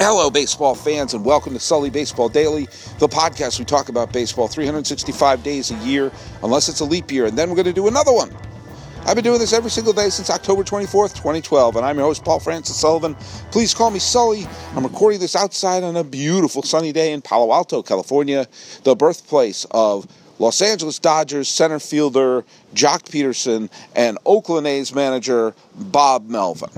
[0.00, 2.66] Hello, baseball fans, and welcome to Sully Baseball Daily,
[3.00, 6.12] the podcast we talk about baseball 365 days a year,
[6.44, 8.32] unless it's a leap year, and then we're going to do another one.
[9.06, 12.24] I've been doing this every single day since October 24th, 2012, and I'm your host,
[12.24, 13.16] Paul Francis Sullivan.
[13.50, 14.46] Please call me Sully.
[14.76, 18.46] I'm recording this outside on a beautiful sunny day in Palo Alto, California,
[18.84, 20.06] the birthplace of
[20.38, 26.70] Los Angeles Dodgers center fielder Joc Pederson and Oakland A's manager Bob Melvin.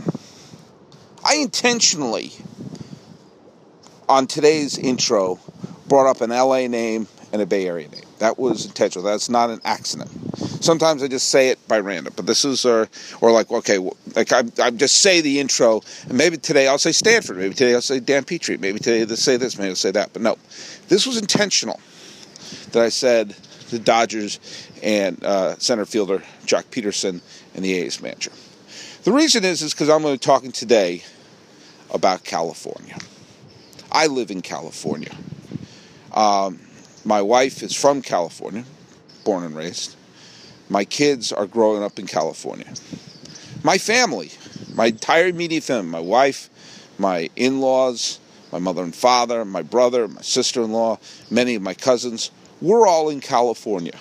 [1.23, 2.33] I intentionally
[4.11, 5.39] on today's intro
[5.87, 8.03] brought up an LA name and a Bay Area name.
[8.19, 9.05] That was intentional.
[9.05, 10.11] That's not an accident.
[10.63, 12.89] Sometimes I just say it by random, but this is, or,
[13.21, 13.79] or like, okay,
[14.17, 17.73] like I, I just say the intro, and maybe today I'll say Stanford, maybe today
[17.73, 20.13] I'll say Dan Petry, maybe today I'll say this, maybe I'll say that.
[20.13, 20.37] But no,
[20.89, 21.79] this was intentional
[22.73, 23.31] that I said
[23.71, 24.41] the Dodgers
[24.83, 27.21] and uh, center fielder Joc Pederson
[27.55, 28.33] and the A's manager.
[29.05, 31.05] The reason is is because I'm going to be talking today
[31.95, 32.97] about California.
[33.93, 35.15] I live in California.
[36.13, 36.61] Um,
[37.05, 38.65] my wife is from California,
[39.25, 39.97] born and raised.
[40.69, 42.73] My kids are growing up in California.
[43.63, 44.31] My family,
[44.75, 46.49] my entire immediate family, my wife,
[46.99, 48.21] my in laws,
[48.53, 50.99] my mother and father, my brother, my sister in law,
[51.31, 53.99] many of my cousins, we're all in California.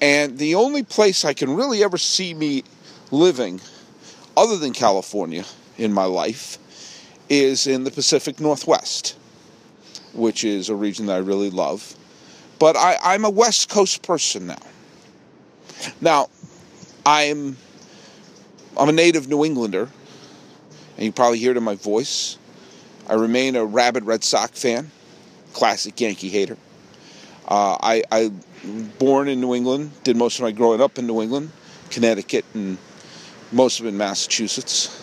[0.00, 2.64] And the only place I can really ever see me
[3.10, 3.60] living,
[4.36, 5.44] other than California,
[5.76, 6.58] in my life,
[7.30, 9.16] is in the Pacific Northwest,
[10.12, 11.94] which is a region that I really love.
[12.58, 14.58] But I, I'm a West Coast person now.
[16.02, 16.28] Now,
[17.06, 17.56] I'm
[18.76, 19.88] I'm a native New Englander,
[20.96, 22.36] and you probably hear it in my voice.
[23.08, 24.90] I remain a rabid Red Sox fan,
[25.52, 26.56] classic Yankee hater.
[27.48, 28.30] Uh, I, I
[28.98, 31.50] born in New England, did most of my growing up in New England,
[31.90, 32.78] Connecticut, and
[33.50, 34.99] most of it in Massachusetts.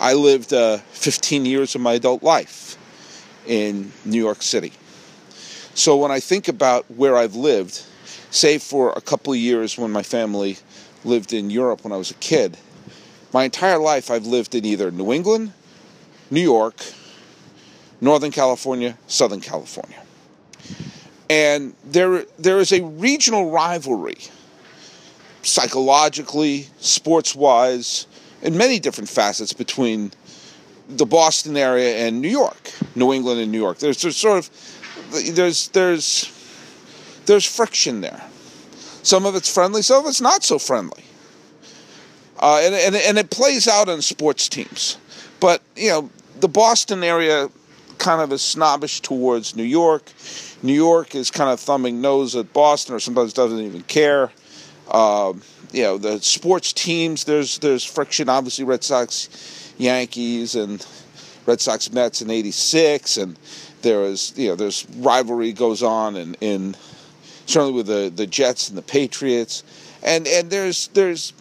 [0.00, 2.78] I lived uh, 15 years of my adult life
[3.46, 4.72] in New York City.
[5.74, 7.84] So when I think about where I've lived,
[8.30, 10.56] save for a couple of years when my family
[11.04, 12.56] lived in Europe when I was a kid,
[13.34, 15.52] my entire life I've lived in either New England,
[16.30, 16.82] New York,
[18.00, 20.02] Northern California, Southern California.
[21.28, 24.18] And there, there is a regional rivalry,
[25.42, 28.06] psychologically, sports wise,
[28.42, 30.12] in many different facets between
[30.88, 33.78] the Boston area and New York, New England and New York.
[33.78, 36.32] There's, sort of there's there's
[37.26, 38.22] there's friction there.
[39.02, 41.04] Some of it's friendly, some of it's not so friendly.
[42.38, 44.96] Uh, and, and, and it plays out on sports teams.
[45.40, 47.50] But, you know, the Boston area
[47.98, 50.10] kind of is snobbish towards New York.
[50.62, 54.32] New York is kind of thumbing nose at Boston or sometimes doesn't even care.
[54.90, 55.42] Um,
[55.72, 57.24] you know the sports teams.
[57.24, 58.28] There's there's friction.
[58.28, 60.84] Obviously, Red Sox, Yankees, and
[61.46, 63.38] Red Sox Mets in '86, and
[63.82, 66.76] there is you know there's rivalry goes on in, in
[67.46, 69.62] certainly with the the Jets and the Patriots,
[70.02, 71.32] and and there's there's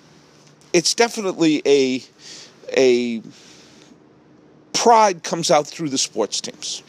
[0.74, 2.04] it's definitely a
[2.76, 3.22] a
[4.74, 6.84] pride comes out through the sports teams,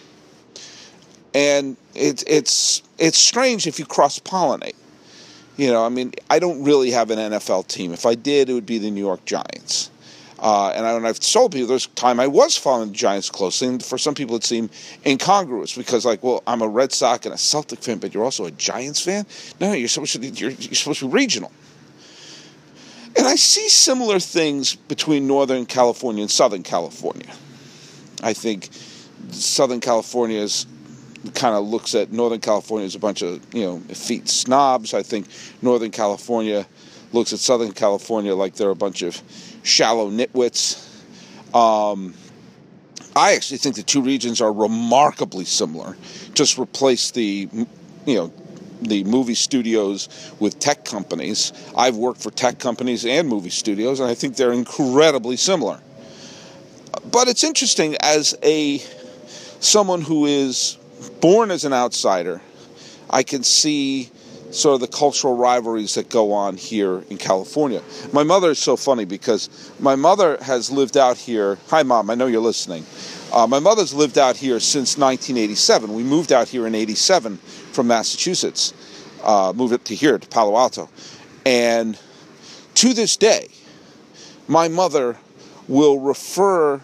[1.35, 4.75] and it's it's it's strange if you cross pollinate
[5.61, 7.93] you know, I mean, I don't really have an NFL team.
[7.93, 9.91] If I did, it would be the New York Giants.
[10.39, 13.69] Uh, and, I, and I've told people there's time I was following the Giants closely,
[13.69, 14.71] and for some people it seemed
[15.05, 18.47] incongruous because, like, well, I'm a Red Sox and a Celtic fan, but you're also
[18.47, 19.27] a Giants fan.
[19.61, 21.53] No, you're supposed to you're, you're supposed to be regional.
[23.19, 27.31] And I see similar things between Northern California and Southern California.
[28.23, 28.71] I think
[29.31, 30.65] Southern California is
[31.35, 34.95] kind of looks at Northern California as a bunch of you know effete snobs.
[34.95, 35.27] I think
[35.63, 36.67] Northern California
[37.13, 39.21] looks at Southern California like they're a bunch of
[39.63, 40.87] shallow nitwits.
[41.55, 42.15] Um,
[43.17, 45.97] I actually think the two regions are remarkably similar.
[46.35, 47.49] Just replace the
[48.07, 48.33] you know
[48.83, 50.09] the movie studios
[50.41, 51.53] with tech companies.
[51.77, 55.81] I've worked for tech companies and movie studios, and I think they're incredibly similar.
[57.13, 58.79] But it's interesting as a
[59.61, 60.79] someone who is
[61.21, 62.41] born as an outsider,
[63.09, 64.11] I can see
[64.51, 67.83] sort of the cultural rivalries that go on here in California.
[68.13, 69.49] My mother is so funny because
[69.79, 71.59] my mother has lived out here.
[71.69, 72.11] Hi, mom.
[72.11, 72.85] I know you're listening.
[73.33, 75.95] Uh, my mother's lived out here since 1987.
[75.95, 78.75] We moved out here in '87 from Massachusetts.
[79.23, 80.89] Uh, moved up to here to Palo Alto,
[81.45, 81.99] and
[82.75, 83.49] to this day,
[84.49, 85.17] my mother
[85.69, 86.81] will refer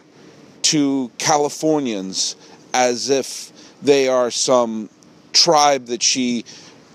[0.62, 2.36] to Californians
[2.74, 3.52] as if
[3.86, 4.90] they are some
[5.32, 6.44] tribe that she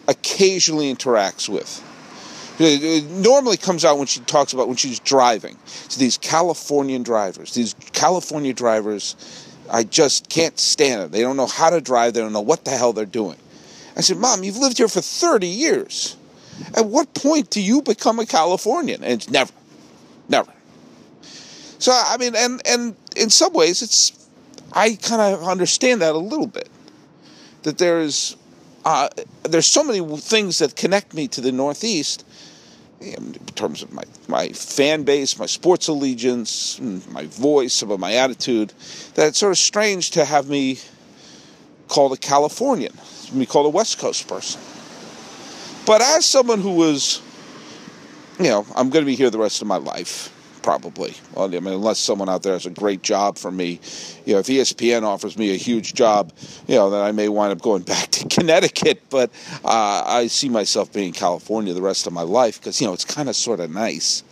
[0.08, 1.88] occasionally interacts with.
[2.60, 5.58] It normally comes out when she talks about when she's driving.
[5.66, 9.16] So these Californian drivers, these California drivers,
[9.70, 11.12] I just can't stand it.
[11.12, 12.14] They don't know how to drive.
[12.14, 13.38] They don't know what the hell they're doing.
[13.96, 16.18] I said, Mom, you've lived here for 30 years.
[16.76, 19.04] At what point do you become a Californian?
[19.04, 19.54] And it's never,
[20.30, 20.52] never.
[21.80, 24.28] So I mean, and and in some ways, it's
[24.72, 26.70] I kind of understand that a little bit.
[27.63, 28.36] That there's
[28.84, 29.10] uh,
[29.44, 32.25] there's so many things that connect me to the Northeast
[33.02, 38.13] in terms of my, my fan base, my sports allegiance, my voice, some of my
[38.13, 38.74] attitude,
[39.16, 40.78] that it's sort of strange to have me
[41.88, 42.94] called a Californian,
[43.34, 44.62] me called a West Coast person.
[45.86, 47.22] But as someone who was,
[48.40, 50.31] you know, I'm going to be here the rest of my life,
[50.62, 51.13] probably.
[51.38, 53.80] I mean, unless someone out there has a great job for me,
[54.25, 56.31] you know, if ESPN offers me a huge job,
[56.68, 59.02] you know, then I may wind up going back to Connecticut.
[59.10, 59.31] But
[59.63, 62.94] uh, I see myself being in California the rest of my life because you know
[62.94, 64.24] it's kind of sort of nice.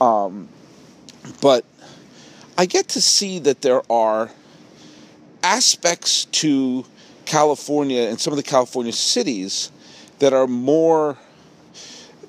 [0.00, 0.48] Um,
[1.40, 1.64] but
[2.56, 4.30] I get to see that there are
[5.42, 6.84] aspects to
[7.24, 9.70] California and some of the California cities
[10.18, 11.16] that are more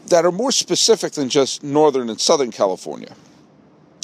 [0.07, 3.15] that are more specific than just northern and southern California.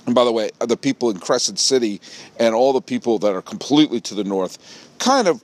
[0.06, 2.00] And by the way, the people in Crescent City
[2.40, 4.58] and all the people that are completely to the north,
[5.00, 5.44] kind of,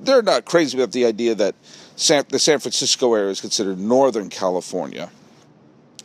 [0.00, 1.54] they're not crazy about the idea that
[1.96, 5.10] San, the San Francisco area is considered Northern California.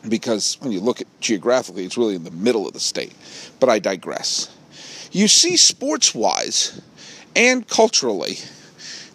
[0.08, 3.14] Because when you look at geographically, it's really in the middle of the state.
[3.58, 4.54] But I digress.
[5.10, 6.80] You see, sports wise
[7.34, 8.38] and culturally,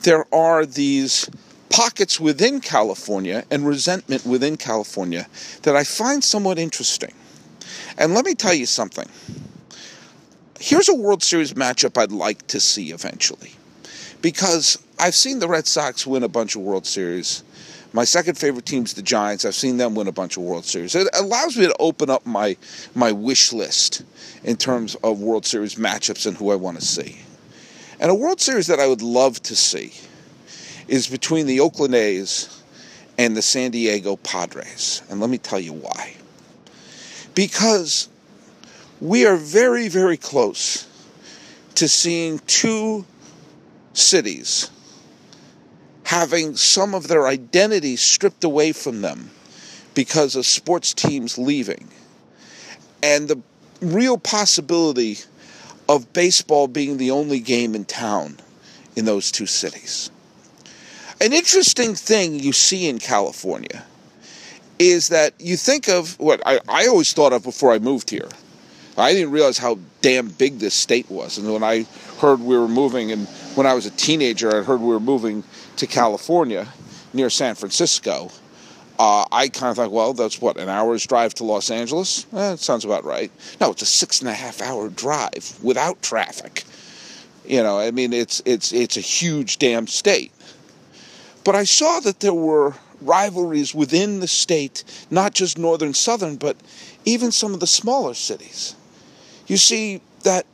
[0.01, 1.29] there are these
[1.69, 5.27] pockets within California and resentment within California
[5.61, 7.13] that I find somewhat interesting.
[7.97, 9.07] And let me tell you something.
[10.59, 13.51] Here's a World Series matchup I'd like to see eventually.
[14.21, 17.43] Because I've seen the Red Sox win a bunch of World Series.
[17.91, 19.45] My second favorite team's the Giants.
[19.45, 20.95] I've seen them win a bunch of World Series.
[20.95, 22.57] It allows me to open up my
[22.95, 24.03] my wish list
[24.43, 27.17] in terms of World Series matchups and who I want to see.
[27.99, 29.93] And a World Series that I would love to see
[30.87, 32.63] is between the Oakland A's
[33.17, 35.03] and the San Diego Padres.
[35.09, 36.15] And let me tell you why
[37.35, 38.09] because
[39.01, 40.87] we are very, very close
[41.75, 43.05] to seeing two
[43.93, 44.69] cities
[46.03, 49.29] having some of their identity stripped away from them
[49.93, 51.87] because of sports teams leaving.
[53.01, 53.41] And the
[53.81, 55.17] real possibility
[55.89, 58.37] of baseball being the only game in town
[58.95, 60.11] in those two cities.
[61.19, 63.83] An interesting thing you see in California
[64.89, 68.29] is that you think of what I, I always thought of before I moved here.
[68.97, 71.37] I didn't realize how damn big this state was.
[71.37, 71.85] And when I
[72.19, 75.43] heard we were moving, and when I was a teenager, I heard we were moving
[75.77, 76.67] to California
[77.11, 78.29] near San Francisco.
[78.99, 82.27] Uh, I kind of thought, well, that's what, an hour's drive to Los Angeles?
[82.31, 83.31] Eh, sounds about right.
[83.59, 86.63] No, it's a six and a half hour drive without traffic.
[87.45, 90.31] You know, I mean, it's, it's, it's a huge damn state.
[91.43, 92.75] But I saw that there were
[93.05, 96.57] rivalries within the state, not just northern southern, but
[97.05, 98.75] even some of the smaller cities.
[99.47, 100.45] You see that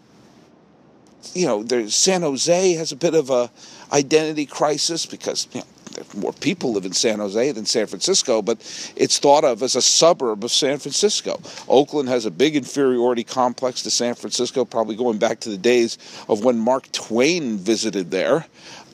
[1.34, 3.51] you know, there's San Jose has a bit of a
[3.92, 5.68] identity crisis because you know,
[6.16, 8.57] more people live in San Jose than San Francisco, but
[8.96, 11.40] it's thought of as a suburb of San Francisco.
[11.68, 15.98] Oakland has a big inferiority complex to San Francisco, probably going back to the days
[16.28, 18.46] of when Mark Twain visited there.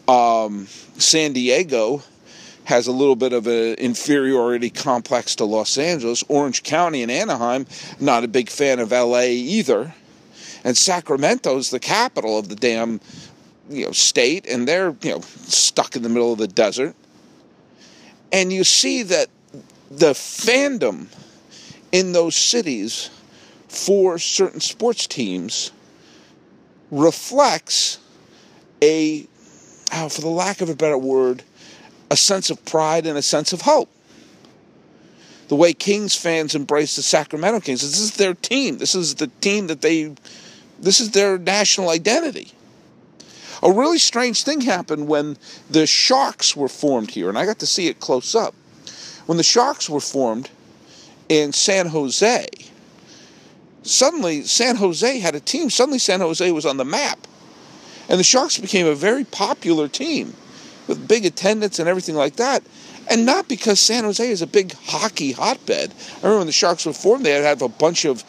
[0.07, 2.03] Um, San Diego
[2.65, 6.23] has a little bit of an inferiority complex to Los Angeles.
[6.27, 7.65] Orange County and Anaheim,
[7.99, 9.93] not a big fan of LA either.
[10.63, 12.99] And Sacramento's the capital of the damn
[13.69, 16.95] you know state and they're you know stuck in the middle of the desert.
[18.31, 19.27] And you see that
[19.89, 21.07] the fandom
[21.91, 23.09] in those cities
[23.67, 25.71] for certain sports teams
[26.91, 27.99] reflects
[28.81, 29.27] a,
[29.93, 31.43] oh, for the lack of a better word,
[32.09, 33.89] a sense of pride and a sense of hope.
[35.47, 38.77] The way Kings fans embrace the Sacramento Kings, this is their team.
[38.77, 40.13] This is the team that they,
[40.79, 42.51] this is their national identity.
[43.61, 45.37] A really strange thing happened when
[45.69, 48.53] the Sharks were formed here, and I got to see it close up.
[49.25, 50.49] When the Sharks were formed
[51.29, 52.47] in San Jose,
[53.83, 55.69] suddenly San Jose had a team.
[55.69, 57.27] Suddenly San Jose was on the map.
[58.07, 60.35] And the Sharks became a very popular team
[60.87, 62.63] with big attendance and everything like that.
[63.09, 65.93] And not because San Jose is a big hockey hotbed.
[65.93, 68.23] I remember when the Sharks were formed, they had a bunch of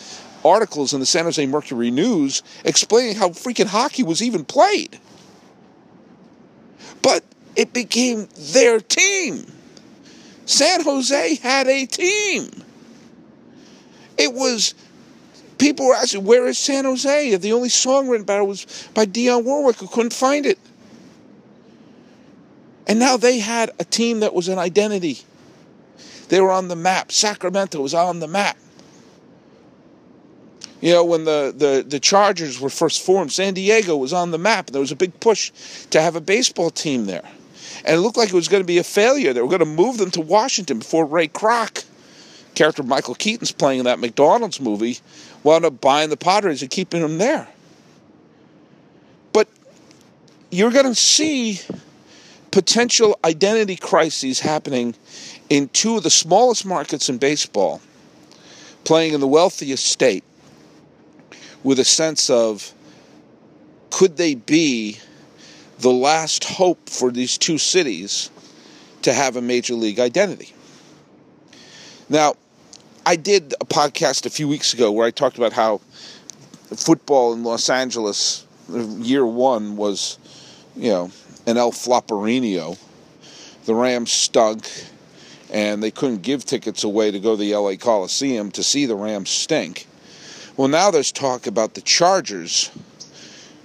[0.45, 4.99] articles in the San Jose Mercury News explaining how freaking hockey was even played.
[7.03, 7.25] But
[7.57, 9.51] it became their team.
[10.45, 12.51] San Jose had a team.
[14.19, 14.75] It was
[15.59, 17.37] People were asking, where is San Jose?
[17.37, 20.59] The only song written about it was by Dionne Warwick, who couldn't find it.
[22.87, 25.19] And now they had a team that was an identity.
[26.29, 27.13] They were on the map.
[27.13, 28.57] Sacramento was on the map.
[30.81, 34.39] You know, when the, the, the Chargers were first formed, San Diego was on the
[34.39, 34.67] map.
[34.67, 35.51] There was a big push
[35.91, 37.25] to have a baseball team there.
[37.85, 39.33] And it looked like it was going to be a failure.
[39.33, 41.85] They were going to move them to Washington before Ray Kroc,
[42.55, 44.99] character Michael Keaton's playing in that McDonald's movie,
[45.43, 47.49] wound up buying the Padres and keeping them there.
[49.33, 49.49] But
[50.51, 51.61] you're going to see
[52.57, 54.95] potential identity crises happening
[55.51, 57.83] in two of the smallest markets in baseball,
[58.85, 60.25] playing in the wealthiest state
[61.63, 62.73] with a sense of
[63.91, 64.99] could they be
[65.81, 68.31] the last hope for these two cities
[69.03, 70.55] to have a major league identity?
[72.09, 72.37] Now,
[73.05, 75.83] I did a podcast a few weeks ago where I talked about how
[76.75, 80.17] football in Los Angeles, uh, year one, was,
[80.75, 81.11] you know,
[81.47, 82.79] an El Flopperino.
[83.65, 84.69] The Rams stunk,
[85.51, 88.95] and they couldn't give tickets away to go to the LA Coliseum to see the
[88.95, 89.87] Rams stink.
[90.57, 92.71] Well, now there's talk about the Chargers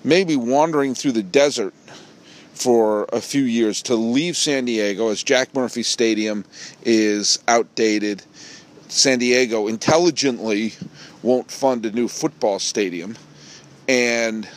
[0.03, 1.73] maybe wandering through the desert
[2.53, 6.45] for a few years to leave San Diego as Jack Murphy Stadium
[6.83, 8.21] is outdated.
[8.87, 10.73] San Diego intelligently
[11.23, 13.15] won't fund a new football stadium,
[13.87, 14.47] and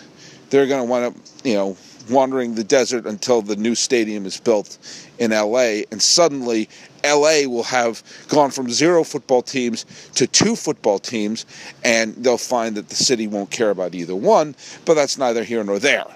[0.50, 1.14] they're going to wind up,
[1.44, 1.76] you know,
[2.11, 4.78] wandering the desert until the new stadium is built
[5.18, 5.82] in LA.
[5.90, 6.68] And suddenly,
[7.04, 9.84] LA will have gone from zero football teams
[10.14, 11.46] to two football teams,
[11.84, 15.62] and they'll find that the city won't care about either one, but that's neither here
[15.64, 16.06] nor there.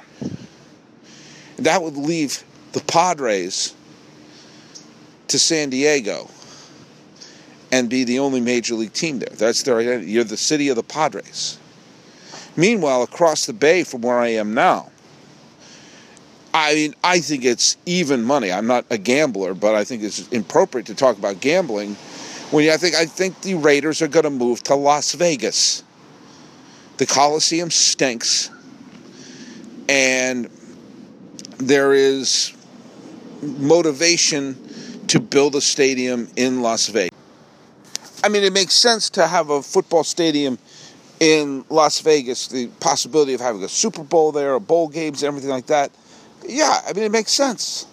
[1.56, 3.74] And that would leave the Padres
[5.28, 6.30] to San Diego
[7.70, 9.34] and be the only major league team there.
[9.34, 10.10] That's their identity.
[10.10, 11.58] You're the city of the Padres.
[12.56, 14.90] Meanwhile, across the bay from where I am now,
[16.54, 18.50] I mean, I think it's even money.
[18.50, 21.94] I'm not a gambler, but I think it's appropriate to talk about gambling.
[22.50, 25.84] When I think I think the Raiders are going to move to Las Vegas.
[26.96, 28.50] The Coliseum stinks,
[29.88, 30.50] and
[31.58, 32.52] there is
[33.40, 34.56] motivation
[35.08, 37.16] to build a stadium in Las Vegas.
[38.24, 40.58] I mean, it makes sense to have a football stadium
[41.20, 45.66] in Las Vegas, the possibility of having a Super Bowl there, bowl games, everything like
[45.66, 45.92] that.
[46.46, 47.86] Yeah, I mean, it makes sense.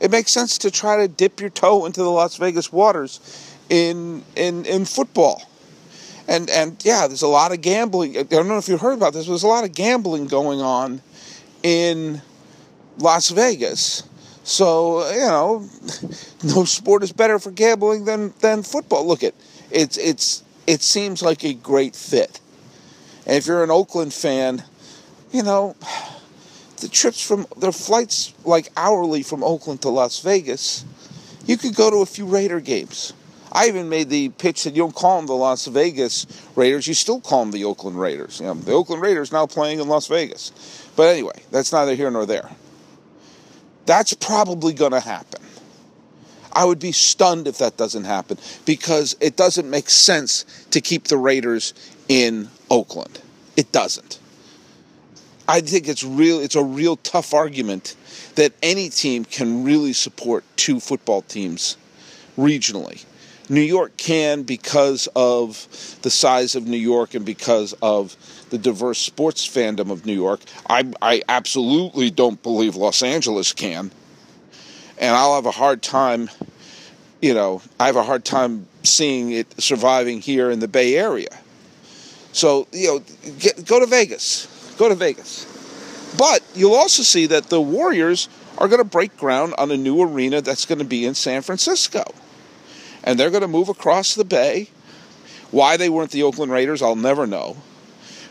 [0.00, 3.20] It makes sense to try to dip your toe into the Las Vegas waters
[3.68, 5.42] in in in football.
[6.28, 8.16] And and yeah, there's a lot of gambling.
[8.16, 9.26] I don't know if you heard about this.
[9.26, 11.02] But there's a lot of gambling going on
[11.62, 12.22] in
[12.98, 14.04] Las Vegas.
[14.44, 15.68] So you know,
[16.44, 19.06] no sport is better for gambling than than football.
[19.06, 19.34] Look at
[19.70, 22.40] it's it's it seems like a great fit.
[23.26, 24.62] And if you're an Oakland fan,
[25.32, 25.76] you know
[26.80, 30.84] the trips from their flights like hourly from Oakland to Las Vegas,
[31.46, 33.12] you could go to a few Raider games.
[33.50, 36.94] I even made the pitch that you don't call them the Las Vegas Raiders, you
[36.94, 38.40] still call them the Oakland Raiders.
[38.40, 40.52] You know, the Oakland Raiders now playing in Las Vegas.
[40.96, 42.50] But anyway, that's neither here nor there.
[43.86, 45.42] That's probably going to happen.
[46.52, 51.04] I would be stunned if that doesn't happen because it doesn't make sense to keep
[51.04, 51.72] the Raiders
[52.08, 53.20] in Oakland.
[53.56, 54.18] It doesn't.
[55.48, 56.40] I think it's real.
[56.40, 57.96] It's a real tough argument
[58.34, 61.78] that any team can really support two football teams
[62.36, 63.04] regionally.
[63.48, 65.66] New York can because of
[66.02, 68.14] the size of New York and because of
[68.50, 70.40] the diverse sports fandom of New York.
[70.68, 73.90] I, I absolutely don't believe Los Angeles can.
[74.98, 76.28] And I'll have a hard time,
[77.22, 81.30] you know, I have a hard time seeing it surviving here in the Bay Area.
[82.32, 84.46] So, you know, get, go to Vegas
[84.78, 85.44] Go to Vegas.
[86.16, 90.00] But you'll also see that the Warriors are going to break ground on a new
[90.02, 92.04] arena that's going to be in San Francisco.
[93.04, 94.70] And they're going to move across the bay.
[95.50, 97.56] Why they weren't the Oakland Raiders, I'll never know.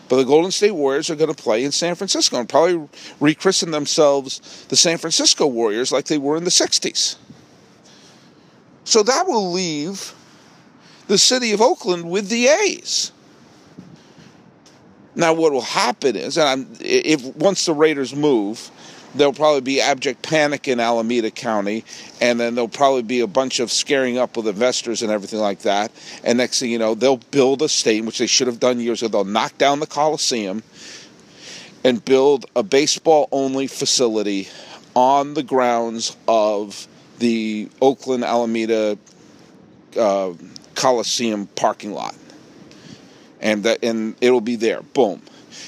[0.09, 2.87] But the Golden State Warriors are going to play in San Francisco and probably
[3.19, 7.17] rechristen themselves the San Francisco Warriors like they were in the 60s.
[8.85, 10.13] So that will leave
[11.07, 13.11] the city of Oakland with the A's.
[15.17, 18.69] Now, what will happen is, and I'm, if once the Raiders move,
[19.15, 21.83] there'll probably be abject panic in Alameda County,
[22.21, 25.61] and then there'll probably be a bunch of scaring up with investors and everything like
[25.61, 25.91] that.
[26.23, 29.01] And next thing you know, they'll build a stadium, which they should have done years
[29.01, 29.23] ago.
[29.23, 30.61] They'll knock down the Coliseum
[31.83, 34.47] and build a baseball only facility
[34.93, 38.99] on the grounds of the Oakland Alameda
[39.97, 40.33] uh,
[40.75, 42.13] Coliseum parking lot
[43.41, 44.81] and that and it'll be there.
[44.81, 45.21] Boom.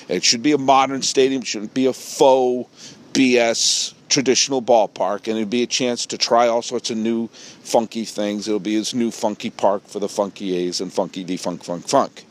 [0.07, 1.41] It should be a modern stadium.
[1.41, 6.47] It shouldn't be a faux BS traditional ballpark, and it'd be a chance to try
[6.47, 8.47] all sorts of new funky things.
[8.47, 11.87] It'll be this new funky park for the funky A's and funky D funk funk
[11.87, 12.25] funk.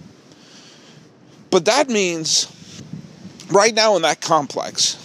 [1.51, 2.49] But that means
[3.51, 4.97] right now in that complex,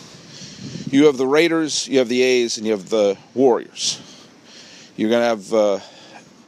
[0.91, 3.99] you have the Raiders, you have the A's, and you have the Warriors.
[4.95, 5.79] You're to have, uh,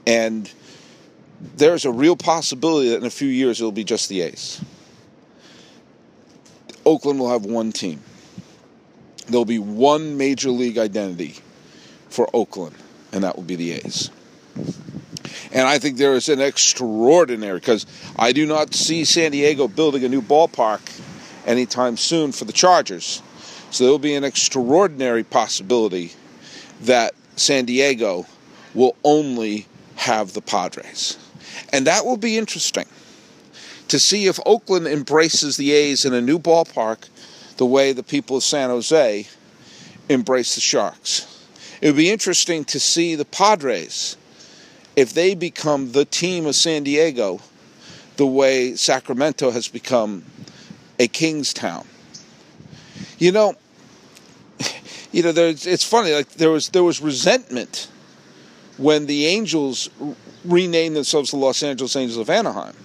[0.06, 0.51] and
[1.58, 4.62] there's a real possibility that in a few years it'll be just the A's.
[6.86, 8.02] Oakland will have one team.
[9.28, 11.36] There'll be one major league identity
[12.10, 12.75] for Oakland,
[13.12, 14.12] and that will be the A's.
[15.52, 17.86] And I think there is an extraordinary, because
[18.18, 21.02] I do not see San Diego building a new ballpark
[21.46, 23.22] anytime soon for the Chargers.
[23.72, 26.14] So there'll be an extraordinary possibility
[26.82, 28.25] that San Diego
[28.74, 31.18] will only have the Padres.
[31.72, 32.86] And that will be interesting
[33.88, 37.08] to see if Oakland embraces the A's in a new ballpark
[37.58, 39.28] the way the people of San Jose
[40.10, 41.32] embrace the Sharks.
[41.82, 44.18] It would be interesting to see the Padres
[44.96, 47.40] if they become the team of San Diego
[48.18, 50.24] the way Sacramento has become
[51.00, 51.86] a king's town.
[53.18, 53.56] You know,
[55.12, 56.14] you know, there's, it's funny.
[56.14, 57.90] Like there was there was resentment
[58.78, 59.90] when the Angels
[60.46, 62.75] renamed themselves the Los Angeles Angels of Anaheim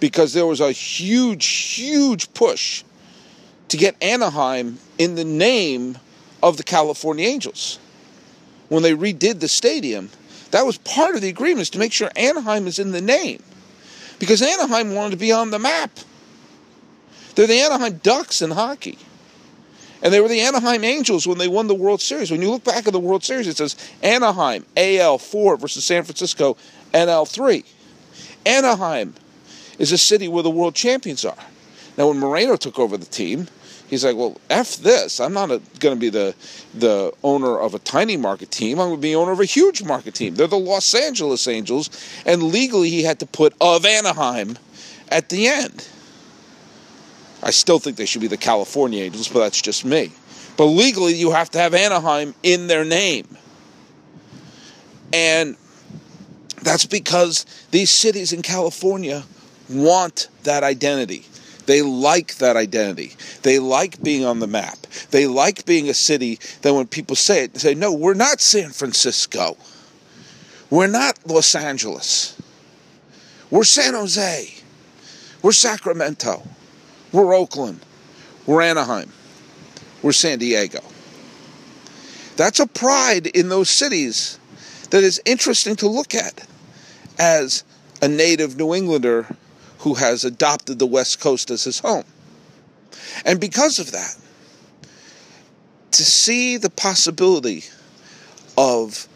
[0.00, 2.84] because there was a huge, huge push
[3.68, 5.98] to get Anaheim in the name
[6.42, 7.78] of the California Angels.
[8.68, 10.10] When they redid the stadium,
[10.50, 13.42] that was part of the agreement to make sure Anaheim is in the name.
[14.18, 15.90] Because Anaheim wanted to be on the map.
[17.34, 18.98] They're the Anaheim Ducks in hockey.
[20.02, 22.30] And they were the Anaheim Angels when they won the World Series.
[22.30, 26.56] When you look back at the World Series, it says Anaheim AL4 versus San Francisco
[26.92, 27.64] NL3.
[28.46, 29.14] Anaheim
[29.78, 31.36] is a city where the world champions are.
[31.96, 33.48] Now, when Moreno took over the team,
[33.88, 35.20] he's like, "Well, f this.
[35.20, 36.34] I'm not going to be the
[36.74, 38.78] the owner of a tiny market team.
[38.78, 40.34] I'm going to be owner of a huge market team.
[40.34, 41.90] They're the Los Angeles Angels,
[42.24, 44.58] and legally he had to put of Anaheim
[45.08, 45.88] at the end.
[47.42, 50.12] I still think they should be the California Angels, but that's just me.
[50.56, 53.36] But legally, you have to have Anaheim in their name,
[55.12, 55.56] and
[56.68, 59.24] that's because these cities in California
[59.70, 61.24] want that identity.
[61.64, 63.14] They like that identity.
[63.40, 64.76] They like being on the map.
[65.10, 68.42] They like being a city that when people say it, they say, no, we're not
[68.42, 69.56] San Francisco.
[70.68, 72.38] We're not Los Angeles.
[73.50, 74.52] We're San Jose.
[75.40, 76.42] We're Sacramento.
[77.12, 77.80] We're Oakland.
[78.44, 79.10] We're Anaheim.
[80.02, 80.80] We're San Diego.
[82.36, 84.38] That's a pride in those cities
[84.90, 86.46] that is interesting to look at
[87.18, 87.64] as
[88.00, 89.26] a native New Englander
[89.78, 92.04] who has adopted the West Coast as his home.
[93.24, 94.16] And because of that,
[95.92, 97.64] to see the possibility
[98.56, 99.08] of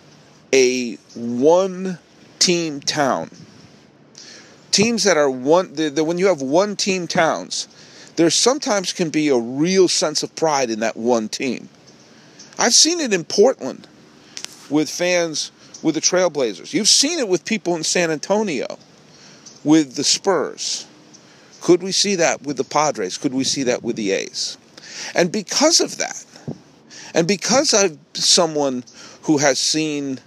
[0.52, 1.98] a one
[2.38, 3.30] team town,
[4.70, 7.68] teams that are one, the, the, when you have one team towns,
[8.16, 11.68] there sometimes can be a real sense of pride in that one team.
[12.58, 13.86] I've seen it in Portland
[14.70, 15.50] with fans
[15.82, 16.72] with the Trailblazers.
[16.72, 18.78] You've seen it with people in San Antonio
[19.64, 20.86] with the Spurs?
[21.60, 23.18] Could we see that with the Padres?
[23.18, 24.58] Could we see that with the A's?
[25.14, 26.24] And because of that,
[27.14, 28.84] and because I'm someone
[29.22, 30.18] who has seen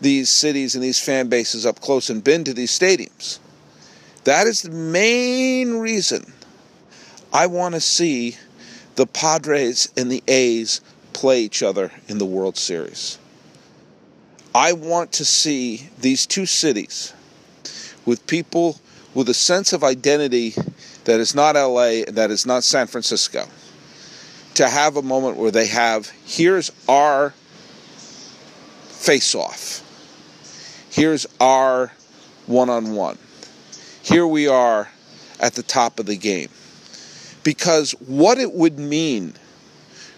[0.00, 3.38] these cities and these fan bases up close and been to these stadiums,
[4.24, 6.32] that is the main reason
[7.32, 8.36] I want to see
[8.96, 10.80] the Padres and the A's
[11.12, 13.18] play each other in the World Series.
[14.54, 17.12] I want to see these two cities
[18.06, 18.78] with people
[19.12, 20.54] with a sense of identity
[21.04, 23.46] that is not LA, that is not San Francisco,
[24.54, 27.30] to have a moment where they have here's our
[28.86, 29.82] face off,
[30.88, 31.92] here's our
[32.46, 33.18] one on one,
[34.02, 34.88] here we are
[35.40, 36.48] at the top of the game.
[37.42, 39.34] Because what it would mean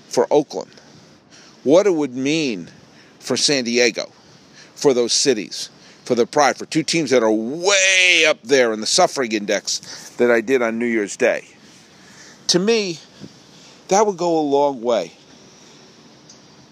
[0.09, 0.70] for Oakland,
[1.64, 2.68] what it would mean
[3.18, 4.12] for San Diego,
[4.76, 5.70] for those cities,
[6.04, 10.10] for the pride, for two teams that are way up there in the suffering index
[10.18, 11.48] that I did on New Year's Day.
[12.48, 13.00] To me,
[13.88, 15.12] that would go a long way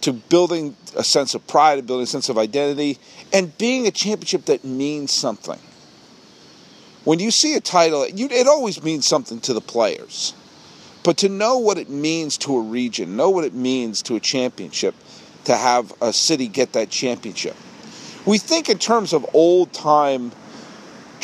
[0.03, 2.99] to building a sense of pride, and building a sense of identity,
[3.33, 5.59] and being a championship that means something.
[7.05, 10.35] When you see a title, it always means something to the players.
[11.03, 14.21] But to know what it means to a region, know what it means to a
[14.21, 14.95] championship,
[15.45, 17.57] to have a city get that championship,
[18.27, 20.33] we think in terms of old time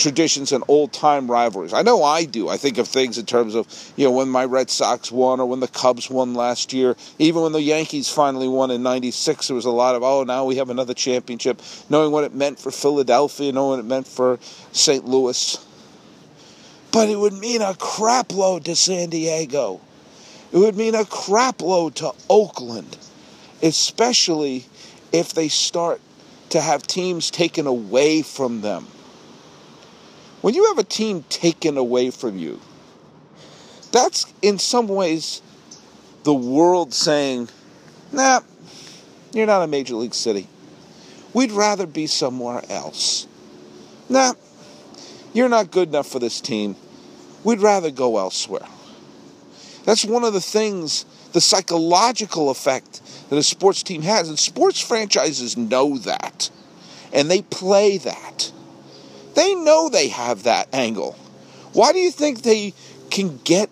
[0.00, 1.72] traditions and old time rivalries.
[1.72, 2.48] I know I do.
[2.48, 5.46] I think of things in terms of, you know, when my Red Sox won or
[5.46, 6.96] when the Cubs won last year.
[7.18, 10.44] Even when the Yankees finally won in 96, there was a lot of, oh, now
[10.44, 11.60] we have another championship.
[11.90, 14.38] Knowing what it meant for Philadelphia, knowing what it meant for
[14.72, 15.04] St.
[15.04, 15.64] Louis.
[16.92, 19.80] But it would mean a crapload to San Diego.
[20.50, 22.96] It would mean a crapload to Oakland,
[23.62, 24.64] especially
[25.12, 26.00] if they start
[26.50, 28.86] to have teams taken away from them.
[30.40, 32.60] When you have a team taken away from you,
[33.92, 35.42] that's in some ways
[36.22, 37.48] the world saying,
[38.12, 38.40] nah,
[39.32, 40.46] you're not a major league city.
[41.32, 43.26] We'd rather be somewhere else.
[44.08, 44.34] Nah,
[45.32, 46.76] you're not good enough for this team.
[47.44, 48.66] We'd rather go elsewhere.
[49.84, 54.28] That's one of the things, the psychological effect that a sports team has.
[54.28, 56.50] And sports franchises know that.
[57.12, 58.52] And they play that.
[59.34, 61.12] They know they have that angle.
[61.72, 62.74] Why do you think they
[63.10, 63.70] can get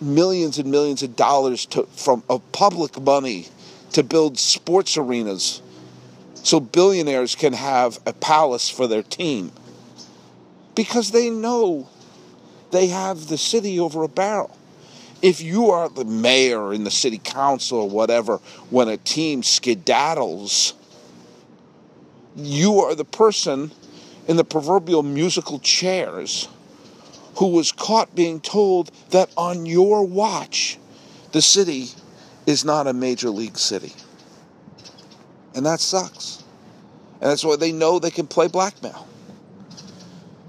[0.00, 3.48] millions and millions of dollars to, from of public money
[3.92, 5.60] to build sports arenas
[6.34, 9.52] so billionaires can have a palace for their team?
[10.74, 11.88] Because they know
[12.70, 14.56] they have the city over a barrel.
[15.22, 18.38] If you are the mayor in the city council or whatever,
[18.70, 20.74] when a team skedaddles,
[22.34, 23.70] you are the person
[24.26, 26.48] in the proverbial musical chairs
[27.36, 30.78] who was caught being told that on your watch,
[31.30, 31.88] the city
[32.46, 33.92] is not a major league city.
[35.54, 36.42] And that sucks.
[37.20, 39.06] And that's why they know they can play blackmail.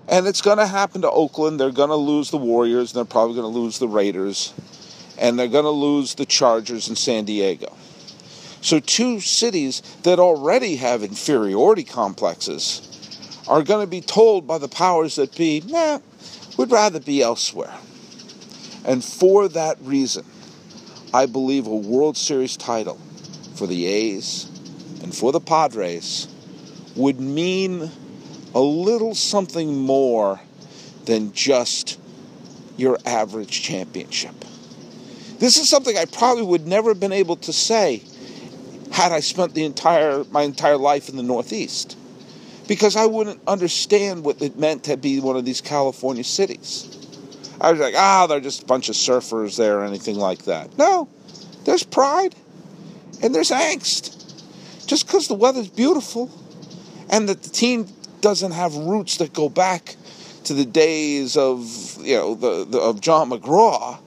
[0.07, 1.59] And it's going to happen to Oakland.
[1.59, 4.53] They're going to lose the Warriors, and they're probably going to lose the Raiders,
[5.17, 7.73] and they're going to lose the Chargers in San Diego.
[8.61, 12.89] So, two cities that already have inferiority complexes
[13.47, 15.99] are going to be told by the powers that be, nah,
[16.57, 17.73] we'd rather be elsewhere.
[18.85, 20.25] And for that reason,
[21.13, 22.99] I believe a World Series title
[23.55, 24.45] for the A's
[25.01, 26.27] and for the Padres
[26.95, 27.91] would mean
[28.53, 30.39] a little something more
[31.05, 31.99] than just
[32.77, 34.35] your average championship.
[35.39, 38.03] This is something I probably would never have been able to say
[38.91, 41.97] had I spent the entire my entire life in the Northeast.
[42.67, 46.87] Because I wouldn't understand what it meant to be one of these California cities.
[47.59, 50.77] I was like, ah, they're just a bunch of surfers there or anything like that.
[50.77, 51.09] No,
[51.65, 52.35] there's pride
[53.21, 54.19] and there's angst.
[54.85, 56.31] Just because the weather's beautiful
[57.09, 57.87] and that the team
[58.23, 59.97] doesn't have roots that go back
[60.45, 63.99] to the days of you know the, the of John McGraw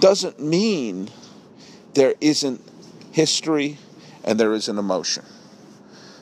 [0.00, 1.08] doesn't mean
[1.94, 2.60] there isn't
[3.12, 3.78] history
[4.24, 5.24] and there isn't emotion.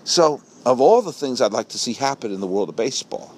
[0.04, 3.34] So, of all the things I'd like to see happen in the world of baseball,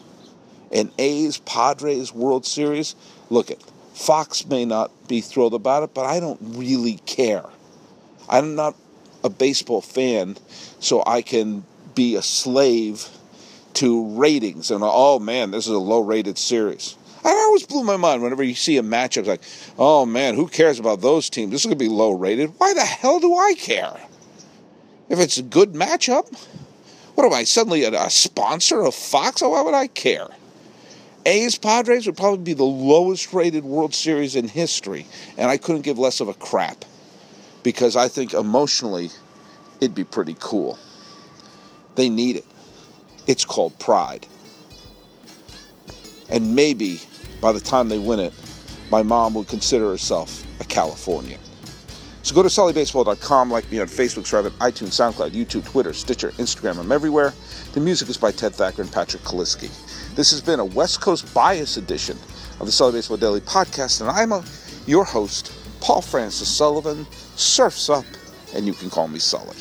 [0.73, 2.97] an A's Padres World Series,
[3.29, 3.63] look at
[3.95, 7.45] Fox may not be thrilled about it, but I don't really care.
[8.29, 8.75] I'm not
[9.23, 10.37] a baseball fan,
[10.81, 11.65] so I can
[11.95, 13.09] be a slave
[13.75, 16.97] to ratings and oh man, this is a low rated series.
[17.25, 19.43] I always blew my mind whenever you see a matchup like,
[19.79, 21.51] oh man, who cares about those teams?
[21.51, 22.53] This is gonna be low rated.
[22.59, 23.97] Why the hell do I care?
[25.09, 26.33] If it's a good matchup,
[27.15, 29.43] what am I suddenly a, a sponsor of Fox?
[29.43, 30.29] Oh, why would I care?
[31.27, 35.07] A's Padres would probably be the lowest rated World Series in history,
[35.37, 36.85] and I couldn't give less of a crap
[37.63, 39.11] because I think emotionally
[39.81, 40.79] it'd be pretty cool.
[41.97, 42.47] They need it.
[43.31, 44.27] It's called pride.
[46.31, 47.01] And maybe
[47.41, 48.35] by the time they win it,
[48.91, 51.39] my mom would consider herself a Californian.
[52.23, 56.79] So go to sullybaseball.com, like me on Facebook, subscribe iTunes, SoundCloud, YouTube, Twitter, Stitcher, Instagram.
[56.81, 57.33] I'm everywhere.
[57.73, 59.71] The music is by Ted Thacker and Patrick Kaliski.
[60.17, 62.19] This has been a West Coast bias edition
[62.59, 64.45] of the Sully Baseball Daily Podcast, and I'm a,
[64.89, 67.07] your host, Paul Francis Sullivan.
[67.37, 68.05] Surfs up,
[68.57, 69.55] and you can call me Sully.